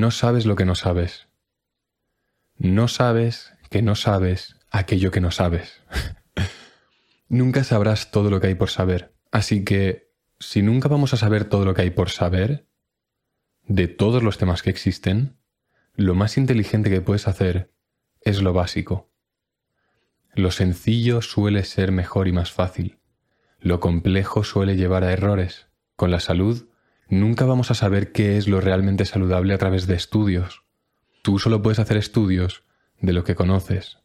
no 0.00 0.10
sabes 0.10 0.46
lo 0.46 0.56
que 0.56 0.64
no 0.64 0.74
sabes. 0.74 1.28
No 2.56 2.88
sabes 2.88 3.52
que 3.68 3.82
no 3.82 3.94
sabes 3.94 4.56
aquello 4.70 5.10
que 5.10 5.20
no 5.20 5.30
sabes. 5.30 5.82
nunca 7.28 7.64
sabrás 7.64 8.10
todo 8.10 8.30
lo 8.30 8.40
que 8.40 8.48
hay 8.48 8.54
por 8.54 8.70
saber. 8.70 9.14
Así 9.30 9.62
que, 9.62 10.10
si 10.38 10.62
nunca 10.62 10.88
vamos 10.88 11.12
a 11.12 11.18
saber 11.18 11.44
todo 11.44 11.66
lo 11.66 11.74
que 11.74 11.82
hay 11.82 11.90
por 11.90 12.08
saber, 12.08 12.66
de 13.66 13.88
todos 13.88 14.22
los 14.22 14.38
temas 14.38 14.62
que 14.62 14.70
existen, 14.70 15.36
lo 15.94 16.14
más 16.14 16.38
inteligente 16.38 16.88
que 16.88 17.02
puedes 17.02 17.28
hacer 17.28 17.70
es 18.22 18.40
lo 18.40 18.54
básico. 18.54 19.12
Lo 20.34 20.50
sencillo 20.50 21.20
suele 21.20 21.64
ser 21.64 21.92
mejor 21.92 22.26
y 22.26 22.32
más 22.32 22.52
fácil. 22.52 23.00
Lo 23.58 23.80
complejo 23.80 24.44
suele 24.44 24.76
llevar 24.76 25.04
a 25.04 25.12
errores. 25.12 25.66
Con 25.94 26.10
la 26.10 26.20
salud, 26.20 26.69
nunca 27.10 27.44
vamos 27.44 27.70
a 27.70 27.74
saber 27.74 28.12
qué 28.12 28.38
es 28.38 28.48
lo 28.48 28.60
realmente 28.60 29.04
saludable 29.04 29.52
a 29.52 29.58
través 29.58 29.86
de 29.86 29.96
estudios. 29.96 30.62
Tú 31.22 31.38
solo 31.38 31.60
puedes 31.60 31.78
hacer 31.78 31.96
estudios 31.96 32.62
de 33.00 33.12
lo 33.12 33.24
que 33.24 33.34
conoces. 33.34 33.98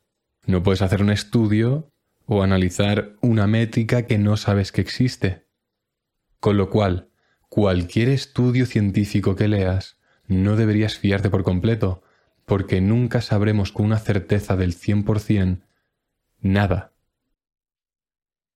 No 0.45 0.63
puedes 0.63 0.81
hacer 0.81 1.01
un 1.01 1.11
estudio 1.11 1.91
o 2.25 2.43
analizar 2.43 3.15
una 3.21 3.47
métrica 3.47 4.03
que 4.03 4.17
no 4.17 4.35
sabes 4.35 4.71
que 4.71 4.81
existe. 4.81 5.45
Con 6.39 6.57
lo 6.57 6.69
cual, 6.69 7.09
cualquier 7.49 8.09
estudio 8.09 8.65
científico 8.65 9.35
que 9.35 9.47
leas, 9.47 9.97
no 10.27 10.55
deberías 10.55 10.97
fiarte 10.97 11.29
por 11.29 11.43
completo, 11.43 12.03
porque 12.45 12.81
nunca 12.81 13.21
sabremos 13.21 13.71
con 13.71 13.85
una 13.85 13.99
certeza 13.99 14.55
del 14.55 14.75
100% 14.75 15.61
nada. 16.41 16.93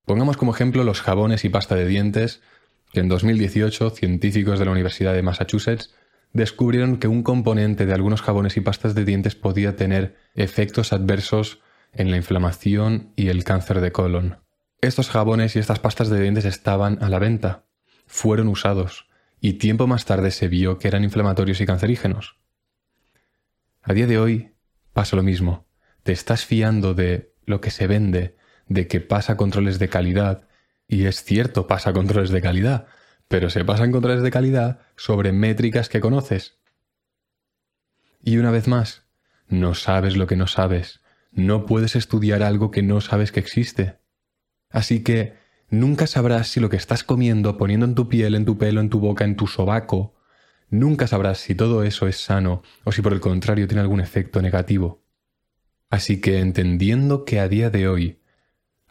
Pongamos 0.04 0.36
como 0.36 0.52
ejemplo 0.52 0.84
los 0.84 1.02
jabones 1.02 1.44
y 1.44 1.48
pasta 1.48 1.74
de 1.74 1.86
dientes, 1.86 2.42
que 2.92 3.00
en 3.00 3.08
2018 3.08 3.90
científicos 3.90 4.58
de 4.58 4.64
la 4.64 4.72
Universidad 4.72 5.14
de 5.14 5.22
Massachusetts 5.22 5.94
descubrieron 6.32 6.98
que 6.98 7.08
un 7.08 7.22
componente 7.22 7.86
de 7.86 7.94
algunos 7.94 8.22
jabones 8.22 8.56
y 8.56 8.60
pastas 8.60 8.94
de 8.94 9.04
dientes 9.04 9.34
podía 9.34 9.76
tener 9.76 10.16
efectos 10.34 10.92
adversos 10.92 11.60
en 11.92 12.10
la 12.10 12.16
inflamación 12.16 13.12
y 13.16 13.28
el 13.28 13.44
cáncer 13.44 13.80
de 13.80 13.92
colon. 13.92 14.38
Estos 14.80 15.10
jabones 15.10 15.56
y 15.56 15.58
estas 15.58 15.78
pastas 15.78 16.08
de 16.08 16.20
dientes 16.20 16.44
estaban 16.44 17.02
a 17.02 17.08
la 17.08 17.18
venta, 17.18 17.64
fueron 18.06 18.48
usados, 18.48 19.08
y 19.40 19.54
tiempo 19.54 19.86
más 19.86 20.04
tarde 20.04 20.30
se 20.30 20.48
vio 20.48 20.78
que 20.78 20.88
eran 20.88 21.04
inflamatorios 21.04 21.60
y 21.60 21.66
cancerígenos. 21.66 22.38
A 23.82 23.92
día 23.94 24.06
de 24.06 24.18
hoy 24.18 24.54
pasa 24.92 25.16
lo 25.16 25.22
mismo. 25.22 25.66
Te 26.02 26.12
estás 26.12 26.44
fiando 26.44 26.94
de 26.94 27.34
lo 27.44 27.60
que 27.60 27.70
se 27.70 27.86
vende, 27.86 28.36
de 28.68 28.86
que 28.86 29.00
pasa 29.00 29.36
controles 29.36 29.78
de 29.78 29.88
calidad, 29.88 30.46
y 30.90 31.06
es 31.06 31.22
cierto, 31.22 31.68
pasa 31.68 31.92
controles 31.92 32.30
de 32.30 32.42
calidad, 32.42 32.88
pero 33.28 33.48
se 33.48 33.64
pasan 33.64 33.92
controles 33.92 34.24
de 34.24 34.32
calidad 34.32 34.80
sobre 34.96 35.30
métricas 35.30 35.88
que 35.88 36.00
conoces. 36.00 36.58
Y 38.20 38.38
una 38.38 38.50
vez 38.50 38.66
más, 38.66 39.04
no 39.46 39.74
sabes 39.74 40.16
lo 40.16 40.26
que 40.26 40.34
no 40.34 40.48
sabes, 40.48 41.00
no 41.30 41.64
puedes 41.64 41.94
estudiar 41.94 42.42
algo 42.42 42.72
que 42.72 42.82
no 42.82 43.00
sabes 43.00 43.30
que 43.30 43.38
existe. 43.38 44.00
Así 44.68 45.04
que 45.04 45.34
nunca 45.68 46.08
sabrás 46.08 46.48
si 46.48 46.58
lo 46.58 46.70
que 46.70 46.76
estás 46.76 47.04
comiendo, 47.04 47.56
poniendo 47.56 47.86
en 47.86 47.94
tu 47.94 48.08
piel, 48.08 48.34
en 48.34 48.44
tu 48.44 48.58
pelo, 48.58 48.80
en 48.80 48.90
tu 48.90 48.98
boca, 48.98 49.24
en 49.24 49.36
tu 49.36 49.46
sobaco, 49.46 50.16
nunca 50.70 51.06
sabrás 51.06 51.38
si 51.38 51.54
todo 51.54 51.84
eso 51.84 52.08
es 52.08 52.16
sano 52.16 52.64
o 52.82 52.90
si 52.90 53.00
por 53.00 53.12
el 53.12 53.20
contrario 53.20 53.68
tiene 53.68 53.82
algún 53.82 54.00
efecto 54.00 54.42
negativo. 54.42 55.04
Así 55.88 56.20
que 56.20 56.40
entendiendo 56.40 57.24
que 57.24 57.38
a 57.38 57.46
día 57.46 57.70
de 57.70 57.86
hoy, 57.86 58.19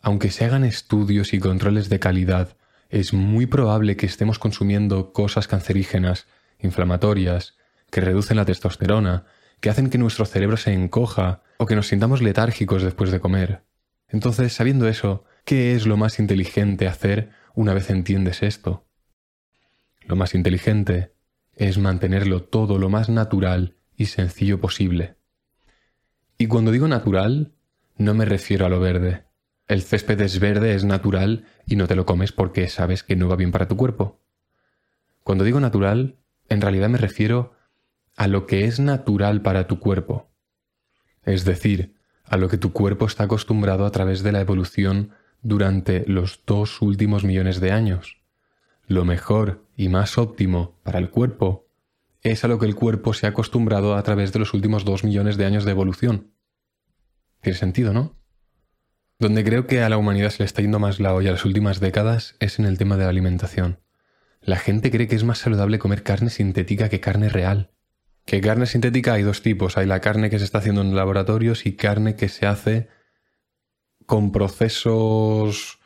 aunque 0.02 0.32
se 0.32 0.46
hagan 0.46 0.64
estudios 0.64 1.34
y 1.34 1.40
controles 1.40 1.90
de 1.90 2.00
calidad 2.00 2.56
es 2.90 3.14
muy 3.14 3.46
probable 3.46 3.96
que 3.98 4.06
estemos 4.06 4.40
consumiendo 4.40 5.14
cosas 5.14 5.48
cancerígenas, 5.48 6.28
inflamatorias, 6.60 7.56
que 7.92 8.02
reducen 8.02 8.38
la 8.38 8.46
testosterona, 8.46 9.26
que 9.60 9.70
hacen 9.70 9.90
que 9.90 9.98
nuestro 9.98 10.26
cerebro 10.26 10.58
se 10.58 10.74
encoja 10.74 11.42
o 11.58 11.66
que 11.66 11.76
nos 11.76 11.88
sintamos 11.88 12.22
letárgicos 12.22 12.84
después 12.84 13.12
de 13.12 13.20
comer. 13.20 13.64
Entonces, 14.08 14.54
sabiendo 14.54 14.88
eso, 14.88 15.26
¿qué 15.46 15.76
es 15.76 15.86
lo 15.86 15.98
más 15.98 16.20
inteligente 16.20 16.88
hacer 16.88 17.32
una 17.54 17.74
vez 17.74 17.90
entiendes 17.90 18.42
esto? 18.42 18.88
Lo 20.02 20.16
más 20.16 20.34
inteligente 20.34 21.14
es 21.56 21.78
mantenerlo 21.78 22.44
todo 22.44 22.80
lo 22.80 22.90
más 22.90 23.10
natural 23.10 23.76
y 23.96 24.06
sencillo 24.06 24.60
posible. 24.60 25.18
Y 26.38 26.48
cuando 26.48 26.72
digo 26.72 26.88
natural, 26.88 27.54
no 27.98 28.14
me 28.14 28.26
refiero 28.26 28.66
a 28.66 28.70
lo 28.70 28.80
verde. 28.80 29.29
El 29.70 29.84
césped 29.84 30.20
es 30.22 30.40
verde, 30.40 30.74
es 30.74 30.84
natural 30.84 31.46
y 31.68 31.76
no 31.76 31.88
te 31.88 31.96
lo 31.96 32.08
comes 32.08 32.32
porque 32.32 32.68
sabes 32.70 33.04
que 33.04 33.16
no 33.16 33.28
va 33.28 33.36
bien 33.36 33.52
para 33.52 33.68
tu 33.68 33.78
cuerpo. 33.78 34.20
Cuando 35.24 35.44
digo 35.44 35.60
natural, 35.60 36.18
en 36.50 36.60
realidad 36.60 36.90
me 36.90 36.98
refiero 36.98 37.54
a 38.16 38.28
lo 38.28 38.48
que 38.48 38.66
es 38.66 38.80
natural 38.80 39.44
para 39.44 39.68
tu 39.68 39.80
cuerpo. 39.80 40.32
Es 41.22 41.46
decir, 41.46 41.94
a 42.24 42.38
lo 42.38 42.50
que 42.50 42.58
tu 42.58 42.74
cuerpo 42.74 43.06
está 43.06 43.26
acostumbrado 43.26 43.86
a 43.86 43.92
través 43.92 44.24
de 44.24 44.32
la 44.32 44.42
evolución 44.42 45.12
durante 45.44 46.04
los 46.08 46.42
dos 46.48 46.82
últimos 46.82 47.24
millones 47.24 47.60
de 47.60 47.72
años. 47.72 48.24
Lo 48.88 49.06
mejor 49.06 49.68
y 49.78 49.88
más 49.88 50.18
óptimo 50.18 50.80
para 50.82 50.98
el 50.98 51.12
cuerpo 51.12 51.68
es 52.24 52.44
a 52.44 52.48
lo 52.48 52.58
que 52.58 52.66
el 52.66 52.74
cuerpo 52.74 53.14
se 53.14 53.28
ha 53.28 53.30
acostumbrado 53.30 53.94
a 53.96 54.02
través 54.02 54.34
de 54.34 54.40
los 54.40 54.56
últimos 54.56 54.84
dos 54.84 55.04
millones 55.04 55.38
de 55.38 55.46
años 55.46 55.64
de 55.64 55.72
evolución. 55.72 56.32
Tiene 57.42 57.60
sentido, 57.60 57.94
¿no? 57.94 58.19
Donde 59.20 59.44
creo 59.44 59.68
que 59.68 59.82
a 59.82 59.90
la 59.90 59.98
humanidad 59.98 60.30
se 60.30 60.40
le 60.40 60.46
está 60.46 60.62
yendo 60.62 60.80
más 60.80 61.02
la 61.02 61.14
olla 61.14 61.34
las 61.34 61.44
últimas 61.44 61.82
décadas 61.82 62.36
es 62.40 62.58
en 62.58 62.64
el 62.64 62.78
tema 62.78 62.96
de 62.96 63.04
la 63.04 63.10
alimentación. 63.10 63.82
La 64.42 64.56
gente 64.56 64.92
cree 64.92 65.10
que 65.10 65.18
es 65.18 65.26
más 65.26 65.40
saludable 65.40 65.78
comer 65.78 66.04
carne 66.04 66.30
sintética 66.30 66.88
que 66.88 67.02
carne 67.02 67.28
real. 67.28 67.72
Que 68.24 68.40
carne 68.40 68.66
sintética 68.66 69.12
hay 69.12 69.24
dos 69.24 69.42
tipos. 69.42 69.78
Hay 69.78 69.88
la 69.88 70.00
carne 70.00 70.30
que 70.30 70.40
se 70.40 70.46
está 70.46 70.60
haciendo 70.60 70.80
en 70.80 70.96
laboratorios 70.96 71.66
y 71.66 71.76
carne 71.76 72.16
que 72.16 72.30
se 72.30 72.46
hace 72.46 72.88
con 74.06 74.32
procesos 74.32 75.80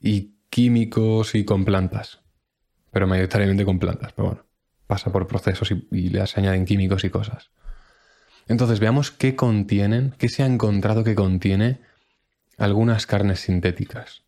y 0.00 0.38
químicos 0.48 1.34
y 1.34 1.44
con 1.44 1.66
plantas. 1.66 2.20
Pero 2.90 3.06
mayoritariamente 3.06 3.66
con 3.66 3.78
plantas. 3.78 4.14
Pero 4.14 4.28
bueno, 4.28 4.46
pasa 4.86 5.12
por 5.12 5.26
procesos 5.26 5.70
y, 5.72 5.86
y 5.90 6.16
añaden 6.16 6.64
químicos 6.64 7.04
y 7.04 7.10
cosas. 7.10 7.50
Entonces 8.46 8.80
veamos 8.80 9.10
qué 9.10 9.36
contienen, 9.36 10.14
qué 10.16 10.30
se 10.30 10.42
ha 10.42 10.46
encontrado 10.46 11.04
que 11.04 11.14
contiene 11.14 11.86
algunas 12.58 13.06
carnes 13.06 13.38
sintéticas. 13.40 14.24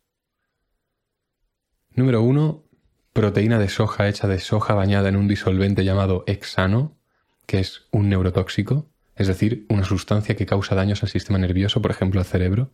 Número 1.93 2.21
1. 2.21 2.63
Proteína 3.11 3.59
de 3.59 3.67
soja 3.67 4.07
hecha 4.07 4.29
de 4.29 4.39
soja 4.39 4.73
bañada 4.73 5.09
en 5.09 5.17
un 5.17 5.27
disolvente 5.27 5.83
llamado 5.83 6.23
hexano, 6.27 6.97
que 7.45 7.59
es 7.59 7.87
un 7.91 8.07
neurotóxico, 8.07 8.89
es 9.17 9.27
decir, 9.27 9.65
una 9.67 9.83
sustancia 9.83 10.37
que 10.37 10.45
causa 10.45 10.75
daños 10.75 11.03
al 11.03 11.09
sistema 11.09 11.37
nervioso, 11.39 11.81
por 11.81 11.91
ejemplo 11.91 12.21
al 12.21 12.25
cerebro. 12.25 12.71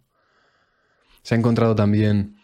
Se 1.23 1.33
ha 1.33 1.39
encontrado 1.39 1.73
también 1.73 2.35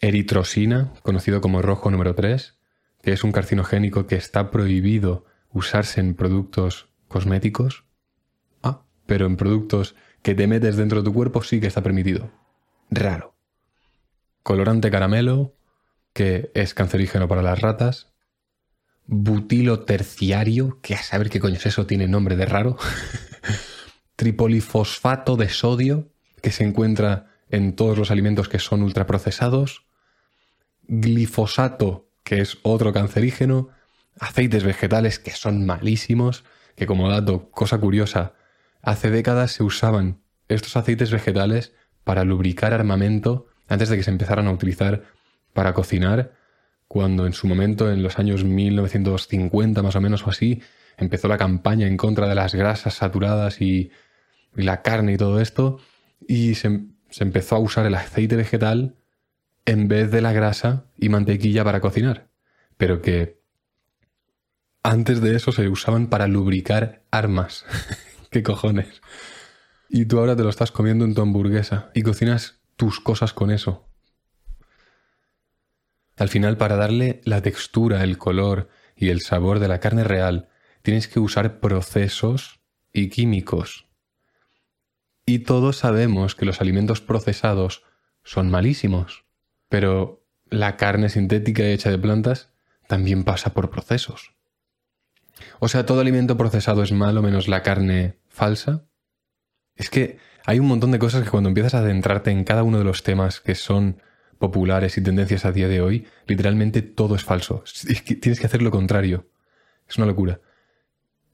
eritrosina, 0.00 0.94
conocido 1.02 1.42
como 1.42 1.60
rojo 1.60 1.90
número 1.90 2.14
3, 2.14 2.58
que 3.02 3.12
es 3.12 3.22
un 3.22 3.32
carcinogénico 3.32 4.06
que 4.06 4.16
está 4.16 4.50
prohibido 4.50 5.26
usarse 5.50 6.00
en 6.00 6.14
productos 6.14 6.88
cosméticos. 7.06 7.84
Ah, 8.62 8.86
pero 9.04 9.26
en 9.26 9.36
productos 9.36 9.94
que 10.22 10.34
te 10.34 10.46
metes 10.46 10.76
dentro 10.76 11.02
de 11.02 11.04
tu 11.04 11.12
cuerpo 11.12 11.42
sí 11.42 11.60
que 11.60 11.66
está 11.66 11.82
permitido 11.82 12.41
raro. 12.92 13.34
Colorante 14.42 14.90
caramelo, 14.90 15.54
que 16.12 16.50
es 16.54 16.74
cancerígeno 16.74 17.28
para 17.28 17.42
las 17.42 17.60
ratas. 17.60 18.12
Butilo 19.06 19.80
terciario, 19.80 20.80
que 20.80 20.94
a 20.94 21.02
saber 21.02 21.30
qué 21.30 21.40
coño 21.40 21.56
es 21.56 21.66
eso, 21.66 21.86
tiene 21.86 22.06
nombre 22.06 22.36
de 22.36 22.46
raro. 22.46 22.76
Tripolifosfato 24.16 25.36
de 25.36 25.48
sodio, 25.48 26.12
que 26.40 26.52
se 26.52 26.64
encuentra 26.64 27.30
en 27.50 27.74
todos 27.74 27.98
los 27.98 28.10
alimentos 28.10 28.48
que 28.48 28.58
son 28.58 28.82
ultraprocesados. 28.82 29.84
Glifosato, 30.86 32.08
que 32.24 32.40
es 32.40 32.58
otro 32.62 32.92
cancerígeno. 32.92 33.70
Aceites 34.20 34.64
vegetales, 34.64 35.18
que 35.18 35.30
son 35.32 35.64
malísimos, 35.66 36.44
que 36.76 36.86
como 36.86 37.08
dato, 37.08 37.50
cosa 37.50 37.78
curiosa, 37.78 38.34
hace 38.82 39.10
décadas 39.10 39.52
se 39.52 39.62
usaban 39.62 40.20
estos 40.48 40.76
aceites 40.76 41.10
vegetales 41.10 41.72
para 42.04 42.24
lubricar 42.24 42.72
armamento 42.72 43.46
antes 43.68 43.88
de 43.88 43.96
que 43.96 44.02
se 44.02 44.10
empezaran 44.10 44.46
a 44.46 44.52
utilizar 44.52 45.04
para 45.52 45.72
cocinar, 45.72 46.32
cuando 46.88 47.26
en 47.26 47.32
su 47.32 47.46
momento, 47.46 47.90
en 47.90 48.02
los 48.02 48.18
años 48.18 48.44
1950 48.44 49.82
más 49.82 49.96
o 49.96 50.00
menos 50.00 50.26
o 50.26 50.30
así, 50.30 50.62
empezó 50.98 51.28
la 51.28 51.38
campaña 51.38 51.86
en 51.86 51.96
contra 51.96 52.28
de 52.28 52.34
las 52.34 52.54
grasas 52.54 52.94
saturadas 52.94 53.60
y, 53.60 53.90
la 54.54 54.82
carne 54.82 55.14
y 55.14 55.16
todo 55.16 55.40
esto, 55.40 55.78
y 56.28 56.54
se 56.54 56.88
empezó 57.20 57.56
a 57.56 57.60
usar 57.60 57.86
el 57.86 57.94
aceite 57.94 58.36
vegetal 58.36 58.96
en 59.64 59.88
vez 59.88 60.10
de 60.10 60.20
la 60.20 60.32
grasa 60.32 60.84
y 60.98 61.08
mantequilla 61.08 61.64
para 61.64 61.80
cocinar. 61.80 62.28
Pero 62.76 63.00
que 63.00 63.40
antes 64.82 65.20
de 65.20 65.36
eso 65.36 65.52
se 65.52 65.68
usaban 65.68 66.08
para 66.08 66.26
lubricar 66.26 67.02
armas. 67.10 67.64
¿Qué 68.30 68.42
cojones? 68.42 69.00
Y 69.94 70.06
tú 70.06 70.18
ahora 70.18 70.34
te 70.34 70.42
lo 70.42 70.48
estás 70.48 70.72
comiendo 70.72 71.04
en 71.04 71.14
tu 71.14 71.20
hamburguesa 71.20 71.90
y 71.92 72.00
cocinas 72.00 72.62
tus 72.76 72.98
cosas 72.98 73.34
con 73.34 73.50
eso. 73.50 73.86
Al 76.16 76.30
final, 76.30 76.56
para 76.56 76.76
darle 76.76 77.20
la 77.24 77.42
textura, 77.42 78.02
el 78.02 78.16
color 78.16 78.70
y 78.96 79.10
el 79.10 79.20
sabor 79.20 79.58
de 79.58 79.68
la 79.68 79.80
carne 79.80 80.02
real, 80.02 80.48
tienes 80.80 81.08
que 81.08 81.20
usar 81.20 81.60
procesos 81.60 82.60
y 82.90 83.10
químicos. 83.10 83.86
Y 85.26 85.40
todos 85.40 85.76
sabemos 85.76 86.34
que 86.34 86.46
los 86.46 86.62
alimentos 86.62 87.02
procesados 87.02 87.84
son 88.24 88.50
malísimos, 88.50 89.26
pero 89.68 90.24
la 90.48 90.78
carne 90.78 91.10
sintética 91.10 91.64
hecha 91.64 91.90
de 91.90 91.98
plantas 91.98 92.50
también 92.88 93.24
pasa 93.24 93.52
por 93.52 93.68
procesos. 93.68 94.32
O 95.60 95.68
sea, 95.68 95.84
todo 95.84 96.00
alimento 96.00 96.38
procesado 96.38 96.82
es 96.82 96.92
malo 96.92 97.20
menos 97.20 97.46
la 97.46 97.62
carne 97.62 98.16
falsa. 98.30 98.86
Es 99.76 99.90
que 99.90 100.18
hay 100.44 100.58
un 100.58 100.66
montón 100.66 100.90
de 100.90 100.98
cosas 100.98 101.24
que 101.24 101.30
cuando 101.30 101.48
empiezas 101.48 101.74
a 101.74 101.78
adentrarte 101.78 102.30
en 102.30 102.44
cada 102.44 102.62
uno 102.62 102.78
de 102.78 102.84
los 102.84 103.02
temas 103.02 103.40
que 103.40 103.54
son 103.54 104.00
populares 104.38 104.98
y 104.98 105.02
tendencias 105.02 105.44
a 105.44 105.52
día 105.52 105.68
de 105.68 105.80
hoy, 105.80 106.06
literalmente 106.26 106.82
todo 106.82 107.14
es 107.14 107.24
falso. 107.24 107.62
tienes 108.20 108.40
que 108.40 108.46
hacer 108.46 108.62
lo 108.62 108.70
contrario. 108.70 109.28
Es 109.88 109.98
una 109.98 110.06
locura. 110.06 110.40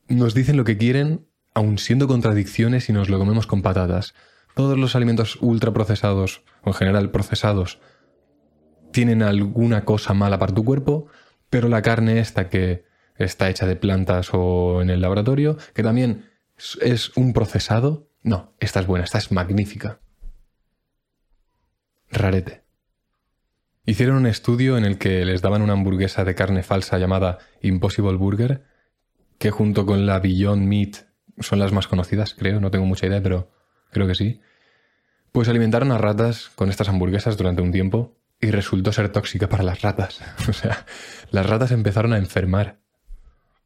Nos 0.08 0.34
dicen 0.34 0.56
lo 0.56 0.64
que 0.64 0.76
quieren, 0.76 1.26
aun 1.54 1.78
siendo 1.78 2.06
contradicciones 2.06 2.88
y 2.88 2.92
nos 2.92 3.08
lo 3.08 3.18
comemos 3.18 3.46
con 3.46 3.62
patatas. 3.62 4.14
Todos 4.54 4.78
los 4.78 4.94
alimentos 4.94 5.38
ultraprocesados, 5.40 6.42
o 6.62 6.70
en 6.70 6.74
general 6.74 7.10
procesados, 7.10 7.80
tienen 8.92 9.22
alguna 9.22 9.84
cosa 9.84 10.14
mala 10.14 10.38
para 10.38 10.54
tu 10.54 10.64
cuerpo, 10.64 11.06
pero 11.50 11.68
la 11.68 11.82
carne 11.82 12.20
esta 12.20 12.48
que 12.48 12.84
está 13.16 13.48
hecha 13.48 13.66
de 13.66 13.76
plantas 13.76 14.30
o 14.32 14.82
en 14.82 14.90
el 14.90 15.00
laboratorio, 15.00 15.56
que 15.74 15.82
también 15.82 16.26
es 16.80 17.16
un 17.16 17.32
procesado, 17.32 18.07
no, 18.22 18.54
esta 18.60 18.80
es 18.80 18.86
buena, 18.86 19.04
esta 19.04 19.18
es 19.18 19.32
magnífica. 19.32 20.00
Rarete. 22.10 22.64
Hicieron 23.84 24.16
un 24.16 24.26
estudio 24.26 24.76
en 24.76 24.84
el 24.84 24.98
que 24.98 25.24
les 25.24 25.40
daban 25.40 25.62
una 25.62 25.72
hamburguesa 25.72 26.24
de 26.24 26.34
carne 26.34 26.62
falsa 26.62 26.98
llamada 26.98 27.38
Impossible 27.62 28.16
Burger, 28.16 28.64
que 29.38 29.50
junto 29.50 29.86
con 29.86 30.04
la 30.04 30.18
Beyond 30.18 30.66
Meat 30.66 30.96
son 31.40 31.58
las 31.58 31.72
más 31.72 31.86
conocidas, 31.86 32.34
creo, 32.34 32.60
no 32.60 32.70
tengo 32.70 32.84
mucha 32.84 33.06
idea, 33.06 33.22
pero 33.22 33.50
creo 33.90 34.06
que 34.06 34.14
sí. 34.14 34.40
Pues 35.32 35.48
alimentaron 35.48 35.92
a 35.92 35.98
ratas 35.98 36.50
con 36.54 36.68
estas 36.68 36.88
hamburguesas 36.88 37.36
durante 37.36 37.62
un 37.62 37.72
tiempo 37.72 38.18
y 38.40 38.50
resultó 38.50 38.92
ser 38.92 39.10
tóxica 39.10 39.48
para 39.48 39.62
las 39.62 39.82
ratas. 39.82 40.20
o 40.48 40.52
sea, 40.52 40.86
las 41.30 41.46
ratas 41.46 41.70
empezaron 41.70 42.12
a 42.12 42.18
enfermar. 42.18 42.80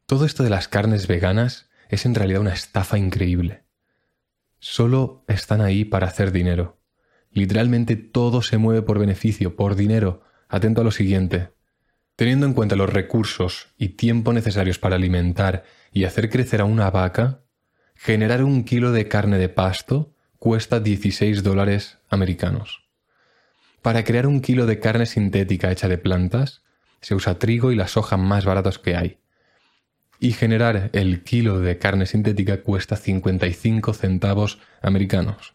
Todo 0.05 0.25
esto 0.25 0.43
de 0.43 0.49
las 0.49 0.67
carnes 0.67 1.07
veganas 1.07 1.69
es 1.89 2.05
en 2.05 2.15
realidad 2.15 2.41
una 2.41 2.53
estafa 2.53 2.97
increíble. 2.97 3.62
Solo 4.65 5.25
están 5.27 5.59
ahí 5.59 5.83
para 5.83 6.07
hacer 6.07 6.31
dinero. 6.31 6.79
Literalmente 7.31 7.97
todo 7.97 8.41
se 8.41 8.57
mueve 8.57 8.81
por 8.81 8.97
beneficio, 8.97 9.57
por 9.57 9.75
dinero. 9.75 10.21
Atento 10.47 10.79
a 10.79 10.83
lo 10.85 10.91
siguiente. 10.91 11.49
Teniendo 12.15 12.45
en 12.45 12.53
cuenta 12.53 12.77
los 12.77 12.89
recursos 12.89 13.73
y 13.77 13.89
tiempo 13.89 14.31
necesarios 14.31 14.79
para 14.79 14.95
alimentar 14.95 15.65
y 15.91 16.05
hacer 16.05 16.29
crecer 16.29 16.61
a 16.61 16.63
una 16.63 16.89
vaca, 16.89 17.41
generar 17.93 18.41
un 18.41 18.63
kilo 18.63 18.93
de 18.93 19.09
carne 19.09 19.37
de 19.37 19.49
pasto 19.49 20.15
cuesta 20.39 20.79
16 20.79 21.43
dólares 21.43 21.97
americanos. 22.07 22.87
Para 23.81 24.05
crear 24.05 24.27
un 24.27 24.39
kilo 24.39 24.65
de 24.65 24.79
carne 24.79 25.07
sintética 25.07 25.73
hecha 25.73 25.89
de 25.89 25.97
plantas, 25.97 26.63
se 27.01 27.15
usa 27.15 27.37
trigo 27.37 27.73
y 27.73 27.75
la 27.75 27.89
soja 27.89 28.15
más 28.15 28.45
baratos 28.45 28.79
que 28.79 28.95
hay. 28.95 29.22
Y 30.23 30.31
generar 30.31 30.89
el 30.93 31.21
kilo 31.25 31.59
de 31.59 31.77
carne 31.79 32.05
sintética 32.05 32.63
cuesta 32.63 32.95
55 32.95 33.93
centavos 33.93 34.57
americanos. 34.81 35.53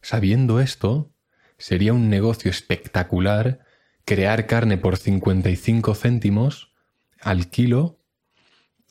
Sabiendo 0.00 0.60
esto, 0.60 1.12
sería 1.58 1.92
un 1.92 2.08
negocio 2.08 2.50
espectacular 2.50 3.66
crear 4.06 4.46
carne 4.46 4.78
por 4.78 4.96
55 4.96 5.94
céntimos 5.94 6.72
al 7.20 7.50
kilo 7.50 8.00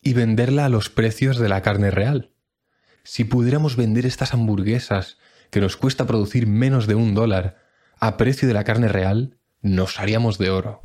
y 0.04 0.14
venderla 0.14 0.66
a 0.66 0.70
los 0.70 0.92
precios 0.92 1.40
de 1.40 1.50
la 1.50 1.64
carne 1.64 1.90
real. 1.90 2.30
Si 3.04 3.24
pudiéramos 3.24 3.76
vender 3.76 4.06
estas 4.06 4.36
hamburguesas 4.36 5.18
que 5.50 5.62
nos 5.62 5.78
cuesta 5.78 6.06
producir 6.06 6.46
menos 6.46 6.86
de 6.86 6.94
un 6.94 7.16
dólar 7.16 7.58
a 8.00 8.18
precio 8.18 8.48
de 8.48 8.54
la 8.54 8.66
carne 8.66 8.88
real, 8.88 9.40
nos 9.64 10.00
haríamos 10.00 10.38
de 10.38 10.52
oro. 10.52 10.82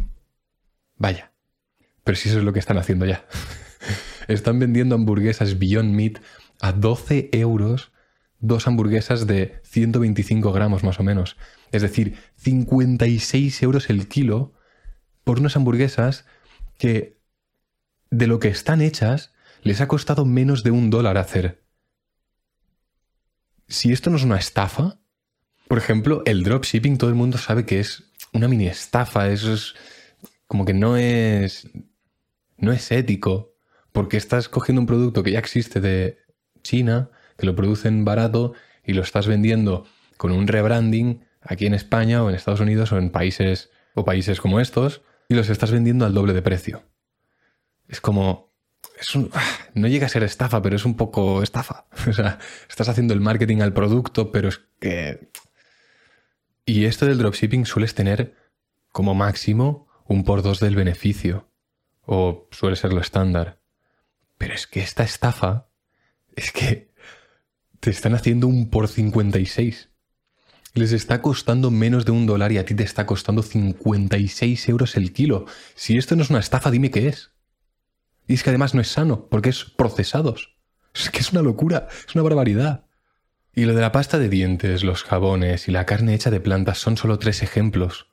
Vaya. 0.96 1.31
Pero 2.04 2.16
si 2.16 2.28
eso 2.28 2.38
es 2.38 2.44
lo 2.44 2.52
que 2.52 2.58
están 2.58 2.78
haciendo 2.78 3.06
ya. 3.06 3.26
están 4.28 4.58
vendiendo 4.58 4.94
hamburguesas 4.94 5.58
Beyond 5.58 5.94
Meat 5.94 6.19
a 6.60 6.72
12 6.72 7.31
euros 7.32 7.93
dos 8.43 8.66
hamburguesas 8.66 9.26
de 9.26 9.60
125 9.62 10.52
gramos 10.52 10.82
más 10.84 11.00
o 11.00 11.02
menos. 11.02 11.37
Es 11.70 11.81
decir, 11.81 12.19
56 12.37 13.62
euros 13.62 13.88
el 13.88 14.08
kilo 14.08 14.52
por 15.25 15.38
unas 15.38 15.56
hamburguesas 15.56 16.26
que 16.76 17.19
de 18.10 18.26
lo 18.26 18.40
que 18.40 18.48
están 18.48 18.82
hechas 18.82 19.32
les 19.62 19.81
ha 19.81 19.88
costado 19.88 20.26
menos 20.26 20.64
de 20.64 20.72
un 20.72 20.90
dólar 20.90 21.16
hacer. 21.16 21.62
Si 23.69 23.93
esto 23.93 24.10
no 24.10 24.16
es 24.16 24.25
una 24.25 24.37
estafa, 24.37 24.98
por 25.69 25.78
ejemplo, 25.78 26.22
el 26.26 26.43
dropshipping 26.43 26.98
todo 26.98 27.08
el 27.08 27.16
mundo 27.16 27.38
sabe 27.38 27.64
que 27.64 27.78
es 27.78 28.10
una 28.32 28.48
mini 28.48 28.66
estafa, 28.66 29.31
eso 29.31 29.55
es 29.55 29.75
como 30.48 30.64
que 30.64 30.75
no 30.75 30.96
es 30.96 31.70
no 32.62 32.72
es 32.72 32.90
ético, 32.92 33.54
porque 33.90 34.16
estás 34.16 34.48
cogiendo 34.48 34.80
un 34.80 34.86
producto 34.86 35.22
que 35.22 35.32
ya 35.32 35.40
existe 35.40 35.80
de 35.80 36.18
China 36.62 37.10
que 37.36 37.44
lo 37.44 37.56
producen 37.56 38.04
barato 38.04 38.54
y 38.84 38.92
lo 38.92 39.02
estás 39.02 39.26
vendiendo 39.26 39.84
con 40.16 40.30
un 40.30 40.46
rebranding 40.46 41.24
aquí 41.42 41.66
en 41.66 41.74
España 41.74 42.22
o 42.22 42.30
en 42.30 42.36
Estados 42.36 42.60
Unidos 42.60 42.92
o 42.92 42.98
en 42.98 43.10
países 43.10 43.70
o 43.94 44.04
países 44.04 44.40
como 44.40 44.60
estos 44.60 45.02
y 45.28 45.34
los 45.34 45.50
estás 45.50 45.72
vendiendo 45.72 46.06
al 46.06 46.14
doble 46.14 46.34
de 46.34 46.42
precio. 46.42 46.84
Es 47.88 48.00
como 48.00 48.52
no 49.74 49.88
llega 49.88 50.06
a 50.06 50.08
ser 50.08 50.22
estafa, 50.22 50.62
pero 50.62 50.76
es 50.76 50.84
un 50.84 50.96
poco 50.96 51.42
estafa. 51.42 51.86
O 52.08 52.12
sea, 52.12 52.38
estás 52.70 52.88
haciendo 52.88 53.12
el 53.12 53.20
marketing 53.20 53.60
al 53.60 53.72
producto, 53.72 54.30
pero 54.30 54.48
es 54.48 54.60
que 54.78 55.30
y 56.64 56.84
esto 56.84 57.06
del 57.06 57.18
dropshipping 57.18 57.66
sueles 57.66 57.96
tener 57.96 58.36
como 58.92 59.16
máximo 59.16 59.88
un 60.06 60.22
por 60.22 60.42
dos 60.42 60.60
del 60.60 60.76
beneficio 60.76 61.51
o 62.04 62.49
suele 62.50 62.76
ser 62.76 62.93
lo 62.93 63.00
estándar. 63.00 63.60
Pero 64.38 64.54
es 64.54 64.66
que 64.66 64.81
esta 64.81 65.04
estafa 65.04 65.69
es 66.34 66.52
que 66.52 66.93
te 67.81 67.90
están 67.90 68.14
haciendo 68.14 68.46
un 68.46 68.70
por 68.70 68.88
56. 68.88 69.90
Les 70.75 70.93
está 70.93 71.20
costando 71.20 71.70
menos 71.70 72.04
de 72.04 72.12
un 72.12 72.26
dólar 72.26 72.52
y 72.52 72.58
a 72.58 72.64
ti 72.64 72.75
te 72.75 72.82
está 72.82 73.06
costando 73.06 73.43
56 73.43 74.69
euros 74.69 74.96
el 74.96 75.12
kilo. 75.12 75.46
Si 75.75 75.99
esto 75.99 76.16
no 76.16 76.22
es 76.22 76.31
una 76.31 76.40
estafa, 76.40 76.70
dime 76.70 76.90
qué 76.90 77.08
es. 77.08 77.32
Y 78.26 78.34
es 78.34 78.43
que 78.43 78.50
además 78.50 78.75
no 78.75 78.81
es 78.81 78.88
sano, 78.88 79.28
porque 79.28 79.50
es 79.50 79.64
procesados. 79.64 80.56
Es 80.94 81.10
que 81.10 81.20
es 81.20 81.32
una 81.32 81.43
locura, 81.43 81.88
es 82.08 82.14
una 82.14 82.22
barbaridad. 82.22 82.86
Y 83.55 83.65
lo 83.65 83.74
de 83.74 83.82
la 83.82 83.93
pasta 83.93 84.19
de 84.19 84.31
dientes, 84.31 84.82
los 84.82 85.05
jabones 85.05 85.69
y 85.69 85.72
la 85.72 85.84
carne 85.84 86.15
hecha 86.15 86.31
de 86.31 86.41
plantas 86.41 86.79
son 86.79 86.96
solo 86.96 87.19
tres 87.19 87.43
ejemplos. 87.43 88.08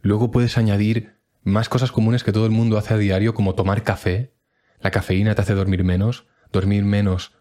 Luego 0.00 0.30
puedes 0.30 0.58
añadir 0.58 1.21
más 1.42 1.68
cosas 1.68 1.92
comunes 1.92 2.24
que 2.24 2.32
todo 2.32 2.46
el 2.46 2.52
mundo 2.52 2.78
hace 2.78 2.94
a 2.94 2.98
diario, 2.98 3.34
como 3.34 3.54
tomar 3.54 3.82
café. 3.82 4.34
La 4.80 4.90
cafeína 4.90 5.34
te 5.34 5.42
hace 5.42 5.54
dormir 5.54 5.84
menos, 5.84 6.26
dormir 6.52 6.84
menos 6.84 7.32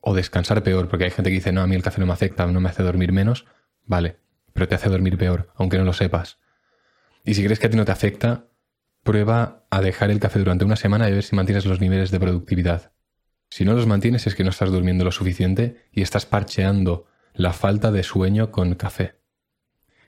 o 0.00 0.14
descansar 0.14 0.62
peor, 0.62 0.88
porque 0.88 1.04
hay 1.04 1.10
gente 1.10 1.30
que 1.30 1.36
dice, 1.36 1.52
no, 1.52 1.62
a 1.62 1.66
mí 1.66 1.76
el 1.76 1.82
café 1.82 2.00
no 2.00 2.06
me 2.06 2.12
afecta, 2.12 2.46
no 2.46 2.60
me 2.60 2.68
hace 2.68 2.82
dormir 2.82 3.12
menos, 3.12 3.46
vale, 3.84 4.18
pero 4.52 4.68
te 4.68 4.74
hace 4.74 4.88
dormir 4.88 5.16
peor, 5.16 5.52
aunque 5.54 5.78
no 5.78 5.84
lo 5.84 5.92
sepas. 5.92 6.38
Y 7.24 7.34
si 7.34 7.44
crees 7.44 7.58
que 7.58 7.68
a 7.68 7.70
ti 7.70 7.76
no 7.76 7.84
te 7.84 7.92
afecta, 7.92 8.48
prueba 9.02 9.64
a 9.70 9.80
dejar 9.80 10.10
el 10.10 10.20
café 10.20 10.38
durante 10.38 10.64
una 10.64 10.76
semana 10.76 11.08
y 11.08 11.12
ver 11.12 11.22
si 11.22 11.36
mantienes 11.36 11.66
los 11.66 11.80
niveles 11.80 12.10
de 12.10 12.20
productividad. 12.20 12.92
Si 13.48 13.64
no 13.64 13.74
los 13.74 13.86
mantienes 13.86 14.26
es 14.26 14.34
que 14.34 14.44
no 14.44 14.50
estás 14.50 14.70
durmiendo 14.70 15.04
lo 15.04 15.12
suficiente 15.12 15.88
y 15.92 16.02
estás 16.02 16.26
parcheando 16.26 17.06
la 17.34 17.52
falta 17.52 17.92
de 17.92 18.02
sueño 18.02 18.50
con 18.50 18.74
café. 18.74 19.20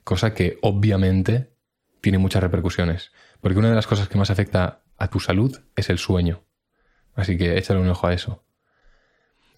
Cosa 0.03 0.35
que 0.35 0.59
obviamente 0.63 1.55
tiene 2.01 2.19
muchas 2.19 2.43
repercusiones, 2.43 3.13
porque 3.45 3.59
una 3.59 3.69
de 3.69 3.75
las 3.75 3.87
cosas 3.87 4.09
que 4.09 4.17
más 4.17 4.31
afecta 4.31 4.81
a 4.97 5.09
tu 5.09 5.21
salud 5.21 5.61
es 5.77 5.91
el 5.91 5.99
sueño. 5.99 6.47
Así 7.15 7.37
que 7.37 7.59
échale 7.59 7.79
un 7.79 7.91
ojo 7.91 8.07
a 8.07 8.15
eso. 8.15 8.43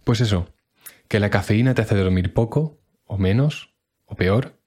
Pues 0.02 0.20
eso, 0.20 0.52
que 1.06 1.20
la 1.20 1.30
cafeína 1.30 1.72
te 1.72 1.82
hace 1.82 1.94
dormir 1.94 2.34
poco, 2.34 2.80
o 3.04 3.16
menos, 3.16 3.76
o 4.04 4.16
peor. 4.16 4.60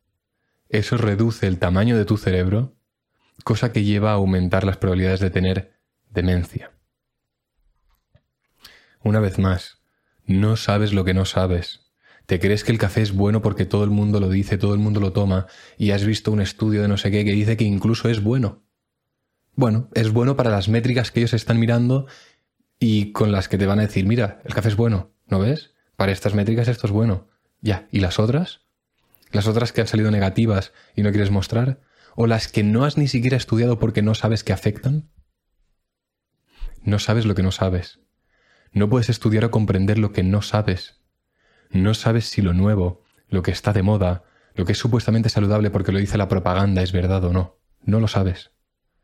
Eso 0.70 0.96
reduce 0.96 1.48
el 1.48 1.60
tamaño 1.60 1.98
de 1.98 2.06
tu 2.06 2.16
cerebro, 2.16 2.78
cosa 3.44 3.74
que 3.74 3.84
lleva 3.84 4.12
a 4.12 4.14
aumentar 4.14 4.64
las 4.64 4.78
probabilidades 4.78 5.20
de 5.20 5.32
tener 5.32 5.74
demencia. 6.10 6.72
Una 9.04 9.20
vez 9.20 9.38
más, 9.38 9.82
no 10.24 10.56
sabes 10.56 10.94
lo 10.94 11.04
que 11.04 11.14
no 11.14 11.26
sabes. 11.26 11.92
Te 12.26 12.40
crees 12.40 12.64
que 12.64 12.72
el 12.72 12.78
café 12.78 13.02
es 13.02 13.12
bueno 13.12 13.42
porque 13.42 13.66
todo 13.66 13.84
el 13.84 13.90
mundo 13.90 14.22
lo 14.22 14.30
dice, 14.30 14.58
todo 14.58 14.74
el 14.74 14.80
mundo 14.80 15.02
lo 15.02 15.12
toma, 15.12 15.48
y 15.78 15.92
has 15.92 16.06
visto 16.06 16.32
un 16.32 16.40
estudio 16.40 16.82
de 16.82 16.88
no 16.88 16.96
sé 16.96 17.12
qué 17.12 17.26
que 17.26 17.34
dice 17.34 17.58
que 17.58 17.66
incluso 17.66 18.08
es 18.08 18.24
bueno. 18.24 18.69
Bueno, 19.56 19.89
es 19.94 20.12
bueno 20.12 20.36
para 20.36 20.50
las 20.50 20.70
métricas 20.70 21.12
que 21.12 21.20
ellos 21.20 21.34
están 21.34 21.60
mirando 21.60 22.08
y 22.79 23.12
con 23.12 23.32
las 23.32 23.50
que 23.50 23.58
te 23.58 23.65
van 23.65 23.79
a 23.79 23.84
decir, 23.84 24.06
mira, 24.06 24.41
el 24.46 24.53
café 24.53 24.70
es 24.70 24.75
bueno. 24.75 25.12
¿No 25.27 25.39
ves? 25.39 25.74
Para 25.96 26.12
estas 26.12 26.34
métricas 26.34 26.68
esto 26.68 26.88
es 26.88 26.94
bueno. 26.94 27.27
Ya, 27.62 27.88
¿y 27.91 28.00
las 28.00 28.20
otras? 28.20 28.62
¿Las 29.32 29.48
otras 29.48 29.74
que 29.74 29.82
han 29.82 29.88
salido 29.88 30.12
negativas 30.12 30.72
y 30.96 31.03
no 31.03 31.12
quieres 31.12 31.29
mostrar? 31.29 31.82
¿O 32.15 32.25
las 32.25 32.48
que 32.48 32.63
no 32.63 32.86
has 32.86 32.98
ni 32.98 33.08
siquiera 33.08 33.38
estudiado 33.38 33.79
porque 33.79 34.01
no 34.01 34.15
sabes 34.15 34.44
que 34.44 34.53
afectan? 34.53 35.10
no 36.84 37.00
sabes 37.00 37.25
lo 37.25 37.36
que 37.36 37.44
no 37.44 37.51
sabes. 37.51 38.00
No 38.72 38.89
puedes 38.89 39.10
estudiar 39.10 39.46
o 39.46 39.51
comprender 39.51 39.98
lo 39.98 40.12
que 40.12 40.24
no 40.24 40.41
sabes. 40.41 41.01
No 41.72 41.94
sabes 41.94 42.25
si 42.25 42.41
lo 42.41 42.53
nuevo, 42.53 43.03
lo 43.27 43.41
que 43.41 43.51
está 43.51 43.74
de 43.74 43.84
moda, 43.84 44.24
lo 44.56 44.65
que 44.65 44.74
es 44.74 44.77
supuestamente 44.77 45.29
saludable 45.29 45.70
porque 45.70 45.91
lo 45.91 46.00
dice 46.00 46.18
la 46.18 46.27
propaganda 46.27 46.82
es 46.82 46.91
verdad 46.91 47.24
o 47.24 47.34
no. 47.34 47.60
No 47.84 48.00
lo 48.00 48.08
sabes. 48.08 48.51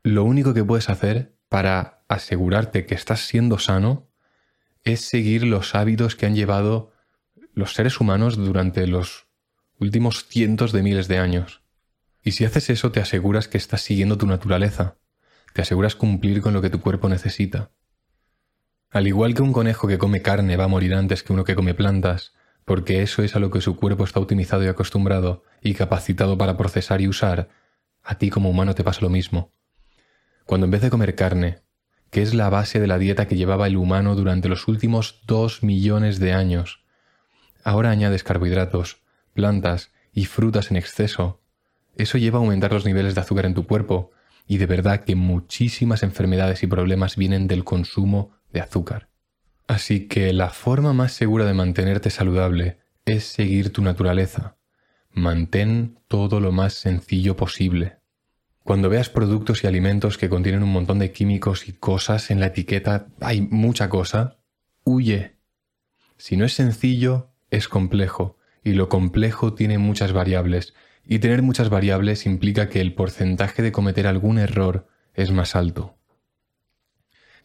Lo 0.06 0.22
único 0.22 0.54
que 0.54 0.62
puedes 0.62 0.88
hacer 0.88 1.34
para 1.48 2.04
asegurarte 2.06 2.86
que 2.86 2.94
estás 2.94 3.26
siendo 3.26 3.58
sano 3.58 4.06
es 4.84 5.00
seguir 5.00 5.42
los 5.42 5.74
hábitos 5.74 6.14
que 6.14 6.26
han 6.26 6.36
llevado 6.36 6.92
los 7.54 7.74
seres 7.74 7.98
humanos 7.98 8.36
durante 8.36 8.86
los 8.86 9.26
últimos 9.80 10.24
cientos 10.28 10.70
de 10.70 10.84
miles 10.84 11.08
de 11.08 11.18
años. 11.18 11.62
Y 12.22 12.30
si 12.30 12.44
haces 12.44 12.70
eso 12.70 12.92
te 12.92 13.00
aseguras 13.00 13.48
que 13.48 13.58
estás 13.58 13.80
siguiendo 13.80 14.16
tu 14.16 14.28
naturaleza, 14.28 14.96
te 15.54 15.62
aseguras 15.62 15.96
cumplir 15.96 16.40
con 16.40 16.54
lo 16.54 16.62
que 16.62 16.70
tu 16.70 16.80
cuerpo 16.80 17.08
necesita. 17.08 17.72
Al 18.90 19.08
igual 19.08 19.34
que 19.34 19.42
un 19.42 19.52
conejo 19.52 19.88
que 19.88 19.98
come 19.98 20.22
carne 20.22 20.56
va 20.56 20.66
a 20.66 20.68
morir 20.68 20.94
antes 20.94 21.24
que 21.24 21.32
uno 21.32 21.42
que 21.42 21.56
come 21.56 21.74
plantas, 21.74 22.32
porque 22.64 23.02
eso 23.02 23.24
es 23.24 23.34
a 23.34 23.40
lo 23.40 23.50
que 23.50 23.60
su 23.60 23.74
cuerpo 23.74 24.04
está 24.04 24.20
optimizado 24.20 24.62
y 24.62 24.68
acostumbrado 24.68 25.42
y 25.62 25.74
capacitado 25.74 26.38
para 26.38 26.56
procesar 26.56 27.00
y 27.00 27.08
usar, 27.08 27.48
a 28.04 28.18
ti 28.18 28.30
como 28.30 28.50
humano 28.50 28.76
te 28.76 28.84
pasa 28.84 29.00
lo 29.00 29.10
mismo. 29.10 29.50
Cuando 30.46 30.66
en 30.66 30.70
vez 30.70 30.80
de 30.80 30.90
comer 30.90 31.16
carne, 31.16 31.58
que 32.10 32.22
es 32.22 32.32
la 32.32 32.48
base 32.48 32.80
de 32.80 32.86
la 32.86 32.98
dieta 32.98 33.26
que 33.26 33.36
llevaba 33.36 33.66
el 33.66 33.76
humano 33.76 34.14
durante 34.14 34.48
los 34.48 34.68
últimos 34.68 35.20
dos 35.26 35.64
millones 35.64 36.20
de 36.20 36.32
años, 36.32 36.84
ahora 37.64 37.90
añades 37.90 38.22
carbohidratos, 38.22 39.02
plantas 39.34 39.90
y 40.12 40.24
frutas 40.24 40.70
en 40.70 40.76
exceso, 40.76 41.40
eso 41.96 42.16
lleva 42.16 42.38
a 42.38 42.42
aumentar 42.42 42.72
los 42.72 42.86
niveles 42.86 43.14
de 43.14 43.20
azúcar 43.22 43.44
en 43.46 43.54
tu 43.54 43.66
cuerpo, 43.66 44.12
y 44.46 44.58
de 44.58 44.66
verdad 44.66 45.02
que 45.02 45.16
muchísimas 45.16 46.04
enfermedades 46.04 46.62
y 46.62 46.68
problemas 46.68 47.16
vienen 47.16 47.48
del 47.48 47.64
consumo 47.64 48.30
de 48.52 48.60
azúcar. 48.60 49.08
Así 49.66 50.06
que 50.06 50.32
la 50.32 50.50
forma 50.50 50.92
más 50.92 51.12
segura 51.12 51.44
de 51.44 51.54
mantenerte 51.54 52.10
saludable 52.10 52.78
es 53.04 53.24
seguir 53.24 53.72
tu 53.72 53.82
naturaleza. 53.82 54.56
Mantén 55.10 55.98
todo 56.06 56.38
lo 56.38 56.52
más 56.52 56.74
sencillo 56.74 57.36
posible. 57.36 57.98
Cuando 58.66 58.88
veas 58.88 59.08
productos 59.08 59.62
y 59.62 59.68
alimentos 59.68 60.18
que 60.18 60.28
contienen 60.28 60.64
un 60.64 60.72
montón 60.72 60.98
de 60.98 61.12
químicos 61.12 61.68
y 61.68 61.72
cosas 61.72 62.32
en 62.32 62.40
la 62.40 62.46
etiqueta, 62.46 63.06
hay 63.20 63.40
mucha 63.40 63.88
cosa, 63.88 64.40
huye. 64.82 65.36
Si 66.18 66.36
no 66.36 66.44
es 66.44 66.54
sencillo, 66.54 67.30
es 67.48 67.68
complejo, 67.68 68.38
y 68.64 68.72
lo 68.72 68.88
complejo 68.88 69.54
tiene 69.54 69.78
muchas 69.78 70.12
variables, 70.12 70.74
y 71.04 71.20
tener 71.20 71.42
muchas 71.42 71.70
variables 71.70 72.26
implica 72.26 72.68
que 72.68 72.80
el 72.80 72.92
porcentaje 72.92 73.62
de 73.62 73.70
cometer 73.70 74.08
algún 74.08 74.36
error 74.36 74.88
es 75.14 75.30
más 75.30 75.54
alto. 75.54 75.96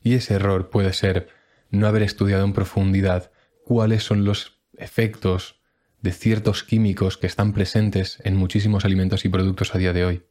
Y 0.02 0.16
ese 0.16 0.34
error 0.34 0.72
puede 0.72 0.92
ser 0.92 1.28
no 1.70 1.86
haber 1.86 2.02
estudiado 2.02 2.46
en 2.46 2.54
profundidad 2.54 3.32
cuáles 3.64 4.04
son 4.04 4.26
los 4.26 4.60
efectos 4.76 5.62
de 6.02 6.14
ciertos 6.14 6.64
químicos 6.64 7.20
que 7.20 7.28
están 7.28 7.54
presentes 7.54 8.18
en 8.24 8.36
muchísimos 8.36 8.86
alimentos 8.86 9.24
y 9.24 9.30
productos 9.30 9.76
a 9.76 9.78
día 9.78 9.94
de 9.94 10.06
hoy. 10.06 10.31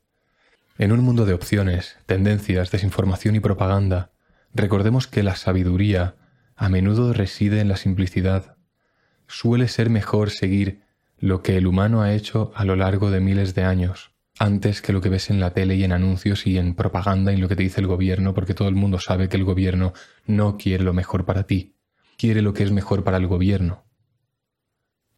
En 0.80 0.92
un 0.92 1.00
mundo 1.00 1.26
de 1.26 1.34
opciones, 1.34 1.98
tendencias, 2.06 2.70
desinformación 2.70 3.36
y 3.36 3.40
propaganda, 3.40 4.12
recordemos 4.54 5.06
que 5.06 5.22
la 5.22 5.36
sabiduría 5.36 6.16
a 6.56 6.70
menudo 6.70 7.12
reside 7.12 7.60
en 7.60 7.68
la 7.68 7.76
simplicidad. 7.76 8.56
Suele 9.26 9.68
ser 9.68 9.90
mejor 9.90 10.30
seguir 10.30 10.80
lo 11.18 11.42
que 11.42 11.58
el 11.58 11.66
humano 11.66 12.00
ha 12.00 12.14
hecho 12.14 12.50
a 12.54 12.64
lo 12.64 12.76
largo 12.76 13.10
de 13.10 13.20
miles 13.20 13.54
de 13.54 13.62
años, 13.62 14.12
antes 14.38 14.80
que 14.80 14.94
lo 14.94 15.02
que 15.02 15.10
ves 15.10 15.28
en 15.28 15.38
la 15.38 15.50
tele 15.50 15.74
y 15.74 15.84
en 15.84 15.92
anuncios 15.92 16.46
y 16.46 16.56
en 16.56 16.74
propaganda 16.74 17.34
y 17.34 17.36
lo 17.36 17.46
que 17.46 17.56
te 17.56 17.62
dice 17.62 17.82
el 17.82 17.86
gobierno, 17.86 18.32
porque 18.32 18.54
todo 18.54 18.68
el 18.68 18.74
mundo 18.74 18.98
sabe 18.98 19.28
que 19.28 19.36
el 19.36 19.44
gobierno 19.44 19.92
no 20.24 20.56
quiere 20.56 20.82
lo 20.82 20.94
mejor 20.94 21.26
para 21.26 21.42
ti, 21.42 21.76
quiere 22.16 22.40
lo 22.40 22.54
que 22.54 22.62
es 22.62 22.72
mejor 22.72 23.04
para 23.04 23.18
el 23.18 23.26
gobierno, 23.26 23.84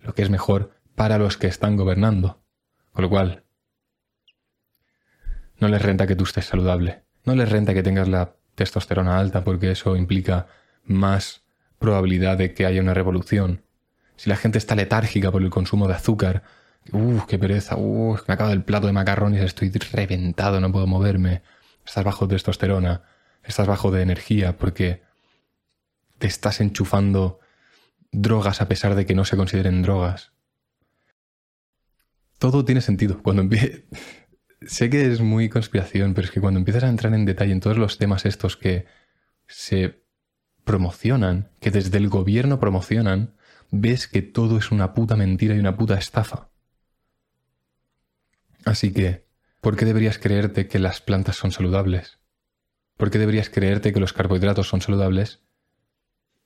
lo 0.00 0.12
que 0.12 0.22
es 0.22 0.28
mejor 0.28 0.72
para 0.96 1.18
los 1.18 1.36
que 1.36 1.46
están 1.46 1.76
gobernando. 1.76 2.42
Con 2.90 3.02
lo 3.02 3.08
cual, 3.08 3.44
no 5.62 5.68
les 5.68 5.80
renta 5.80 6.06
que 6.06 6.16
tú 6.16 6.24
estés 6.24 6.44
saludable, 6.44 7.04
no 7.24 7.34
les 7.34 7.48
renta 7.48 7.72
que 7.72 7.82
tengas 7.82 8.08
la 8.08 8.34
testosterona 8.56 9.18
alta, 9.18 9.44
porque 9.44 9.70
eso 9.70 9.96
implica 9.96 10.48
más 10.84 11.44
probabilidad 11.78 12.36
de 12.36 12.52
que 12.52 12.66
haya 12.66 12.82
una 12.82 12.94
revolución. 12.94 13.62
Si 14.16 14.28
la 14.28 14.36
gente 14.36 14.58
está 14.58 14.74
letárgica 14.74 15.30
por 15.30 15.40
el 15.40 15.50
consumo 15.50 15.86
de 15.88 15.94
azúcar, 15.94 16.42
Uf, 16.90 17.26
qué 17.26 17.38
pereza. 17.38 17.76
Uf, 17.76 18.26
me 18.26 18.34
acaba 18.34 18.52
el 18.52 18.64
plato 18.64 18.88
de 18.88 18.92
macarrones, 18.92 19.40
estoy 19.42 19.70
reventado, 19.70 20.60
no 20.60 20.72
puedo 20.72 20.88
moverme. 20.88 21.42
Estás 21.86 22.02
bajo 22.02 22.26
de 22.26 22.34
testosterona, 22.34 23.02
estás 23.44 23.68
bajo 23.68 23.92
de 23.92 24.02
energía 24.02 24.56
porque 24.58 25.02
te 26.18 26.26
estás 26.26 26.60
enchufando 26.60 27.38
drogas 28.10 28.60
a 28.60 28.66
pesar 28.66 28.96
de 28.96 29.06
que 29.06 29.14
no 29.14 29.24
se 29.24 29.36
consideren 29.36 29.82
drogas. 29.82 30.32
Todo 32.40 32.64
tiene 32.64 32.80
sentido. 32.80 33.22
Cuando 33.22 33.48
sé 34.66 34.90
que 34.90 35.10
es 35.10 35.20
muy 35.20 35.48
conspiración, 35.48 36.14
pero 36.14 36.26
es 36.26 36.30
que 36.30 36.40
cuando 36.40 36.58
empiezas 36.58 36.84
a 36.84 36.88
entrar 36.88 37.14
en 37.14 37.24
detalle 37.24 37.52
en 37.52 37.60
todos 37.60 37.78
los 37.78 37.98
temas 37.98 38.26
estos 38.26 38.56
que 38.56 38.86
se 39.46 40.02
promocionan, 40.64 41.50
que 41.60 41.70
desde 41.70 41.98
el 41.98 42.08
gobierno 42.08 42.60
promocionan, 42.60 43.34
ves 43.70 44.06
que 44.06 44.22
todo 44.22 44.58
es 44.58 44.70
una 44.70 44.94
puta 44.94 45.16
mentira 45.16 45.54
y 45.54 45.58
una 45.58 45.76
puta 45.76 45.98
estafa. 45.98 46.50
Así 48.64 48.92
que, 48.92 49.26
¿por 49.60 49.76
qué 49.76 49.84
deberías 49.84 50.18
creerte 50.18 50.68
que 50.68 50.78
las 50.78 51.00
plantas 51.00 51.36
son 51.36 51.52
saludables? 51.52 52.20
¿Por 52.96 53.10
qué 53.10 53.18
deberías 53.18 53.50
creerte 53.50 53.92
que 53.92 54.00
los 54.00 54.12
carbohidratos 54.12 54.68
son 54.68 54.80
saludables 54.80 55.42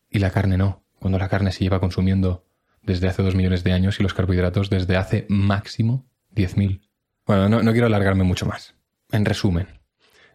y 0.09 0.21
la 0.21 0.31
carne 0.31 0.57
no, 0.57 0.87
cuando 0.99 1.19
la 1.19 1.29
carne 1.29 1.53
se 1.53 1.65
lleva 1.65 1.81
consumiendo 1.81 2.47
desde 2.83 3.09
hace 3.09 3.23
dos 3.23 3.35
millones 3.35 3.65
de 3.65 3.73
años 3.73 4.01
y 4.01 4.03
los 4.03 4.15
carbohidratos 4.15 4.71
desde 4.71 4.97
hace 4.97 5.27
máximo 5.29 6.09
diez 6.31 6.57
mil? 6.57 6.86
Bueno, 7.27 7.49
no, 7.49 7.63
no 7.63 7.73
quiero 7.73 7.89
alargarme 7.89 8.23
mucho 8.23 8.47
más. 8.47 8.77
En 9.11 9.25
resumen, 9.25 9.81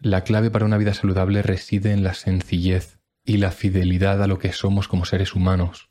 la 0.00 0.24
clave 0.24 0.50
para 0.50 0.66
una 0.66 0.76
vida 0.76 0.92
saludable 0.92 1.40
reside 1.40 1.92
en 1.92 2.02
la 2.02 2.12
sencillez 2.12 2.98
y 3.24 3.38
la 3.38 3.50
fidelidad 3.50 4.22
a 4.22 4.26
lo 4.26 4.38
que 4.38 4.52
somos 4.52 4.88
como 4.88 5.06
seres 5.06 5.34
humanos. 5.34 5.90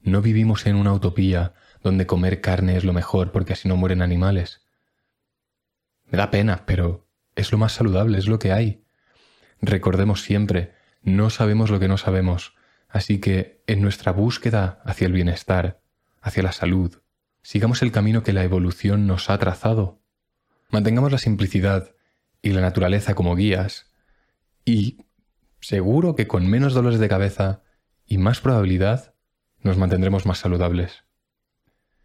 No 0.00 0.22
vivimos 0.22 0.66
en 0.66 0.74
una 0.74 0.92
utopía 0.92 1.54
donde 1.82 2.06
comer 2.06 2.40
carne 2.40 2.76
es 2.76 2.84
lo 2.84 2.92
mejor 2.92 3.30
porque 3.30 3.52
así 3.52 3.68
no 3.68 3.76
mueren 3.76 4.02
animales. 4.02 4.62
Me 6.06 6.18
da 6.18 6.32
pena, 6.32 6.64
pero 6.66 7.06
es 7.36 7.52
lo 7.52 7.58
más 7.58 7.72
saludable, 7.72 8.18
es 8.18 8.26
lo 8.26 8.40
que 8.40 8.52
hay. 8.52 8.84
Recordemos 9.60 10.22
siempre, 10.22 10.74
no 11.02 11.30
sabemos 11.30 11.70
lo 11.70 11.78
que 11.78 11.88
no 11.88 11.98
sabemos, 11.98 12.56
así 12.88 13.20
que 13.20 13.62
en 13.68 13.80
nuestra 13.80 14.10
búsqueda 14.10 14.80
hacia 14.84 15.06
el 15.06 15.12
bienestar, 15.12 15.80
hacia 16.20 16.42
la 16.42 16.52
salud, 16.52 17.00
sigamos 17.42 17.82
el 17.82 17.92
camino 17.92 18.24
que 18.24 18.32
la 18.32 18.42
evolución 18.42 19.06
nos 19.06 19.30
ha 19.30 19.38
trazado. 19.38 20.00
Mantengamos 20.68 21.12
la 21.12 21.18
simplicidad 21.18 21.94
y 22.42 22.50
la 22.50 22.60
naturaleza 22.60 23.14
como 23.14 23.36
guías 23.36 23.86
y 24.64 24.98
seguro 25.60 26.14
que 26.16 26.26
con 26.26 26.46
menos 26.48 26.74
dolores 26.74 27.00
de 27.00 27.08
cabeza 27.08 27.62
y 28.06 28.18
más 28.18 28.40
probabilidad 28.40 29.14
nos 29.60 29.76
mantendremos 29.76 30.26
más 30.26 30.38
saludables. 30.38 31.04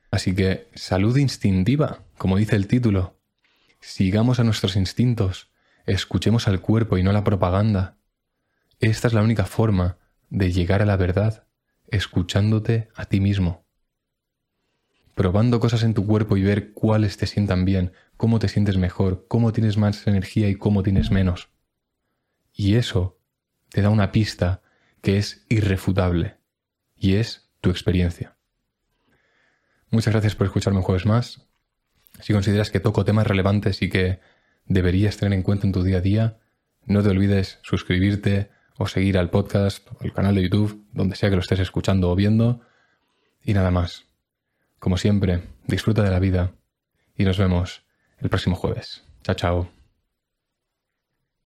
Así 0.10 0.36
que 0.36 0.70
salud 0.76 1.16
instintiva, 1.18 2.04
como 2.18 2.38
dice 2.38 2.56
el 2.56 2.68
título, 2.68 3.18
Sigamos 3.80 4.40
a 4.40 4.44
nuestros 4.44 4.76
instintos, 4.76 5.50
escuchemos 5.86 6.48
al 6.48 6.62
cuerpo 6.62 6.98
y 6.98 7.04
no 7.04 7.12
la 7.12 7.24
propaganda. 7.24 7.98
Esta 8.80 9.08
es 9.08 9.14
la 9.14 9.24
única 9.24 9.46
forma 9.46 9.98
de 10.30 10.52
llegar 10.52 10.84
a 10.84 10.86
la 10.86 10.98
verdad, 10.98 11.48
escuchándote 11.88 12.90
a 12.96 13.06
ti 13.06 13.20
mismo. 13.20 13.61
Probando 15.16 15.60
cosas 15.60 15.84
en 15.84 15.94
tu 15.94 16.06
cuerpo 16.06 16.38
y 16.38 16.44
ver 16.44 16.74
cuáles 16.74 17.18
te 17.18 17.28
sientan 17.28 17.66
bien, 17.66 17.92
cómo 18.18 18.40
te 18.40 18.48
sientes 18.48 18.78
mejor, 18.78 19.26
cómo 19.28 19.52
tienes 19.52 19.78
más 19.78 20.08
energía 20.08 20.50
y 20.50 20.56
cómo 20.56 20.84
tienes 20.84 21.12
menos. 21.12 21.50
Y 22.54 22.76
eso 22.76 23.20
te 23.70 23.82
da 23.82 23.90
una 23.90 24.12
pista 24.12 24.62
que 25.02 25.18
es 25.18 25.46
irrefutable, 25.50 26.38
y 26.96 27.16
es 27.16 27.50
tu 27.62 27.70
experiencia. 27.72 28.38
Muchas 29.90 30.14
gracias 30.14 30.36
por 30.36 30.48
escucharme 30.48 30.80
un 30.80 30.84
jueves 30.84 31.06
más. 31.06 31.48
Si 32.22 32.32
consideras 32.34 32.70
que 32.70 32.80
toco 32.80 33.04
temas 33.04 33.28
relevantes 33.28 33.82
y 33.82 33.90
que 33.90 34.20
deberías 34.66 35.18
tener 35.18 35.34
en 35.34 35.44
cuenta 35.44 35.66
en 35.66 35.74
tu 35.74 35.84
día 35.84 35.98
a 35.98 36.02
día, 36.02 36.38
no 36.86 37.02
te 37.02 37.10
olvides 37.10 37.60
suscribirte 37.64 38.52
o 38.78 38.88
seguir 38.88 39.18
al 39.18 39.30
podcast 39.30 39.88
o 39.92 39.98
al 40.02 40.14
canal 40.14 40.36
de 40.36 40.44
YouTube, 40.44 40.86
donde 40.94 41.16
sea 41.16 41.30
que 41.30 41.36
lo 41.36 41.42
estés 41.42 41.60
escuchando 41.60 42.10
o 42.10 42.16
viendo. 42.16 42.62
Y 43.44 43.54
nada 43.54 43.72
más. 43.72 44.11
Como 44.82 44.98
siempre, 44.98 45.44
disfruta 45.68 46.02
de 46.02 46.10
la 46.10 46.18
vida 46.18 46.54
y 47.16 47.24
nos 47.24 47.38
vemos 47.38 47.84
el 48.18 48.30
próximo 48.30 48.56
jueves. 48.56 49.04
Chao, 49.22 49.36
chao. 49.36 49.81